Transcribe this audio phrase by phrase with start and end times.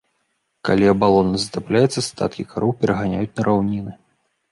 [0.67, 3.93] Калі абалона затапляецца, статкі кароў пераганяюць на раўніны.